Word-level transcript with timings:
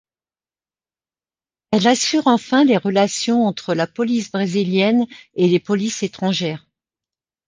Elle 1.71 1.85
assure 1.87 2.25
enfin 2.25 2.63
les 2.65 2.77
relations 2.77 3.45
entre 3.45 3.75
la 3.75 3.85
police 3.85 4.31
brésilienne 4.31 5.05
et 5.35 5.47
les 5.47 5.59
polices 5.59 6.01
étrangères. 6.01 6.65